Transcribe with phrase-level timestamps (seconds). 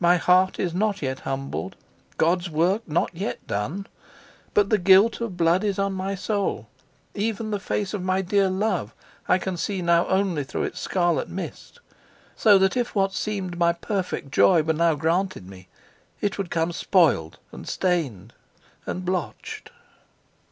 [0.00, 1.76] My heart is not yet humbled,
[2.16, 3.86] God's work not yet done.
[4.52, 6.66] But the guilt of blood is on my soul
[7.14, 8.92] even the face of my dear love
[9.28, 11.78] I can see now only through its scarlet mist;
[12.34, 15.68] so that if what seemed my perfect joy were now granted me,
[16.20, 18.32] it would come spoilt and stained
[18.86, 19.70] and blotched."